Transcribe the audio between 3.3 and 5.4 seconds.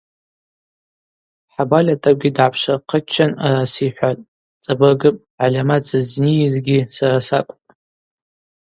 араса йхӏватӏ: Цӏабыргыпӏ,